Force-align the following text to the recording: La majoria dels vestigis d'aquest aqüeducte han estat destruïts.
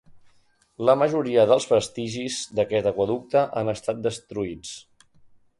La 0.89 0.95
majoria 1.01 1.43
dels 1.51 1.67
vestigis 1.73 2.39
d'aquest 2.61 2.91
aqüeducte 2.93 3.47
han 3.63 3.73
estat 3.77 4.03
destruïts. 4.09 4.77